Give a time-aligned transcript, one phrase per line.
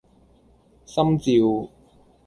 [0.87, 1.69] 心照